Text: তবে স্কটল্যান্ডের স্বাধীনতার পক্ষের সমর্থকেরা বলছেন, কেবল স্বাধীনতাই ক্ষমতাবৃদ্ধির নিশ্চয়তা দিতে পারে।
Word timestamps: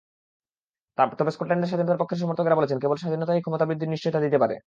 তবে 1.19 1.31
স্কটল্যান্ডের 1.31 1.69
স্বাধীনতার 1.69 1.99
পক্ষের 2.01 2.21
সমর্থকেরা 2.21 2.59
বলছেন, 2.59 2.77
কেবল 2.79 2.97
স্বাধীনতাই 2.97 3.43
ক্ষমতাবৃদ্ধির 3.43 3.93
নিশ্চয়তা 3.93 4.19
দিতে 4.21 4.37
পারে। 4.37 4.55